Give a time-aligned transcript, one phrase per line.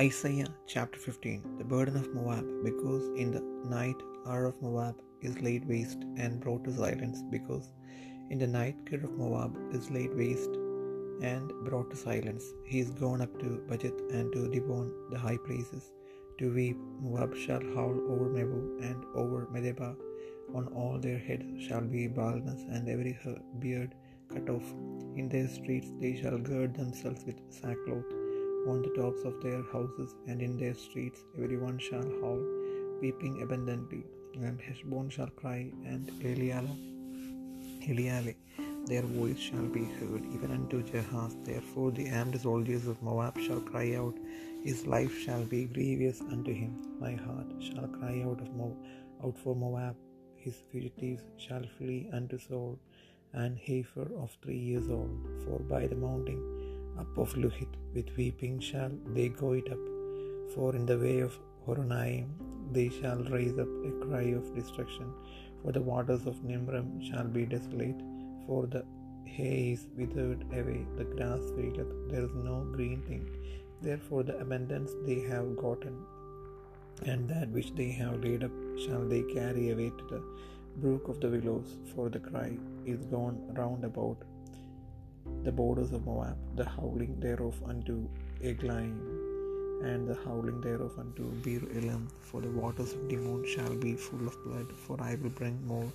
[0.00, 5.40] Isaiah chapter 15 The burden of Moab, because in the night Ar of Moab is
[5.40, 7.72] laid waste and brought to silence, because
[8.30, 10.54] in the night Kir of Moab is laid waste
[11.30, 12.44] and brought to silence.
[12.64, 15.90] He is gone up to Bajith and to Dibon, the high places,
[16.38, 16.78] to weep.
[17.00, 18.60] Moab shall howl over Nebo
[18.90, 19.96] and over Medeba.
[20.54, 23.18] On all their heads shall be baldness, and every
[23.58, 23.96] beard
[24.32, 24.70] cut off.
[25.16, 28.27] In their streets they shall gird themselves with sackcloth
[28.68, 32.42] on the tops of their houses and in their streets every one shall howl,
[33.00, 34.04] weeping abundantly.
[34.34, 36.74] And Heshbon shall cry, and Eliala,
[37.88, 38.34] Eliale,
[38.86, 41.34] their voice shall be heard, even unto Jahaz.
[41.44, 44.16] Therefore the armed soldiers of Moab shall cry out,
[44.64, 46.72] his life shall be grievous unto him.
[47.00, 48.76] My heart shall cry out of Moab,
[49.24, 49.96] out for Moab.
[50.36, 52.78] His fugitives shall flee unto Saul,
[53.32, 55.28] and heifer of three years old.
[55.44, 56.42] For by the mounting
[57.00, 59.84] up of Luhith with weeping shall they go it up.
[60.54, 62.28] For in the way of Horonaim
[62.72, 65.12] they shall raise up a cry of destruction.
[65.62, 68.00] For the waters of Nimrim shall be desolate.
[68.46, 68.84] For the
[69.24, 73.26] hay is withered away, the grass faileth, there is no green thing.
[73.82, 75.96] Therefore the abundance they have gotten,
[77.04, 78.50] and that which they have laid up
[78.84, 80.22] shall they carry away to the
[80.82, 81.76] brook of the willows.
[81.94, 84.18] For the cry is gone round about
[85.44, 88.08] the borders of Moab, the howling thereof unto
[88.42, 88.96] Eglaim,
[89.82, 92.08] and the howling thereof unto Beer Elim.
[92.20, 95.90] For the waters of Dimon shall be full of blood, for I will bring more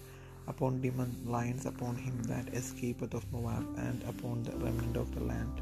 [0.48, 5.24] upon Dimon lions upon him that escapeth of Moab, and upon the remnant of the
[5.24, 5.62] land.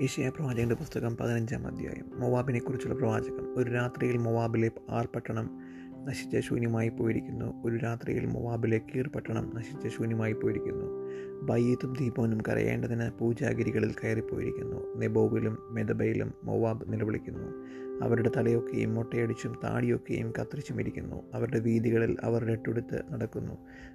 [0.00, 2.20] ഏഷ്യ പ്രവാചകന്റെ പുസ്തകം പതിനഞ്ചാം അധ്യായം.
[2.20, 3.58] മൊവാബിനെ കുറിച്ചുള്ള പ്രവാചകം.
[3.58, 5.60] ഒരു രാത്രിയിൽ മൊവാബിലെ R പട്ടണം
[6.04, 7.62] നശിച്ച ശൂന്യമായി പോയിരിക്കുന്നു.
[7.64, 10.84] ഒരു രാത്രിയിൽ മൊവാബിലെ കീർ പട്ടണം നശിച്ച ശൂന്യമായി പോയിരിക്കുന്നു.
[11.42, 14.96] ബയ്യത്തും ദീപോനും കരയേണ്ടതിന് പൂജാഗിരികളിൽ കയറിപ്പോയിരിക്കുന്നു.
[14.96, 17.48] നെബോവിലും മെദബയിലും മൊവാബ് നിലവിളിക്കുന്നു.
[18.04, 21.22] അവരുടെ തലയൊക്കെയും മുട്ടയടിച്ചും താടിയൊക്കെയും കത്തിരിച്ചും ഇരിക്കുന്നു.
[21.34, 23.52] അവരുടെ വീതികളിൽ അവർ രട്ടുടുത്ത് നടക്കുന്നു.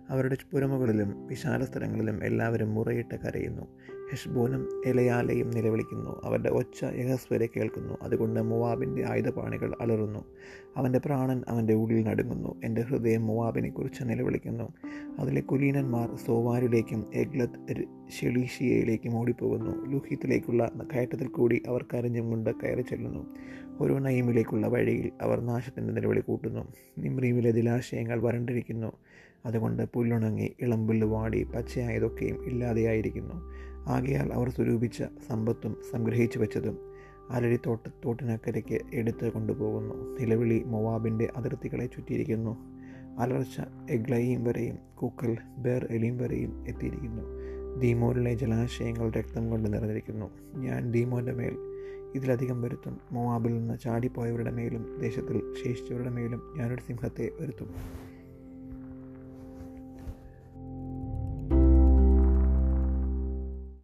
[0.09, 3.67] അവരുടെ പുരമുകളിലും വിശാല സ്ഥലങ്ങളിലും എല്ലാവരും മുറയിട്ട് കരയുന്നു.
[4.11, 6.21] ഹെഷ്ബോനും എലയാലയും നിലവിളിക്കുന്നു.
[6.23, 7.93] അവരുടെ ഒച്ച യഹസ്വരെ കേൾക്കുന്നു.
[8.01, 10.19] അതുകൊണ്ട് മുവാബിന്റെ ആയുധപാണികൾ അലറുന്നു.
[10.77, 12.55] അവന്റെ പ്രാണൻ അവന്റെ ഉള്ളിൽ നടുങ്ങുന്നു.
[12.63, 14.73] എന്റെ ഹൃദയം മുവാബിനെക്കുറിച്ച് നിലവിളിക്കുന്നു.
[15.19, 17.59] അതിലെ കുലീനന്മാർ സോവാരിലേക്കും എഗ്ലത്ത്
[18.11, 19.85] ഷെളീഷിയയിലേക്കും മൂടിപ്പോകുന്നു.
[19.85, 23.27] ലുഹിത്തിലേക്കുള്ള കയറ്റത്തിൽ കൂടി അവർ കരഞ്ഞും കൊണ്ട് കയറി ചെല്ലുന്നു.
[23.79, 26.73] ഓരോ നയിമിലേക്കുള്ള വഴിയിൽ അവർ നാശത്തിന്റെ നിലവിളി കൂട്ടുന്നു.
[26.97, 28.91] നിമ്രീമിലെ ദിലാശയങ്ങൾ വരണ്ടിരിക്കുന്നു.
[29.45, 33.33] അതുകൊണ്ട് പുല്ലുണങ്ങി ഇളമ്പുല്ല് വാടി പച്ചയായതൊക്കെയും ഇല്ലാതെയായിരിക്കുന്നു.
[33.87, 36.77] ആകയാൽ അവർ സ്വരൂപിച്ച സമ്പത്തും സംഗ്രഹിച്ചു വെച്ചതും
[37.29, 40.19] അലരി തോട്ട തോട്ടിനക്കരയ്ക്ക് എടുത്ത് കൊണ്ടുപോകുന്നു.
[40.19, 42.57] നിലവിളി മൊവാബിന്റെ അതിർത്തികളെ ചുറ്റിയിരിക്കുന്നു.
[43.19, 43.61] അലർച്ച
[43.91, 47.40] എഗ്ലയും വരെയും കുക്കൽ ബേർ എലിയും വരെയും എത്തിയിരിക്കുന്നു.
[47.79, 50.31] ദീമോരിലെ ജലാശയങ്ങൾ രക്തം കൊണ്ട് നിറഞ്ഞിരിക്കുന്നു.
[50.55, 51.57] ഞാൻ ദീമോന്റെ മേൽ
[52.15, 52.97] ഇതിലധികം വരുത്തും.
[53.11, 57.75] മോവാബിൽ നിന്ന് ചാടിപ്പോയവരുടെ മേലും ദേശത്തിൽ ശേഷിച്ചവരുടെ മേലും ഞാനൊരു സിംഹത്തെ വരുത്തും.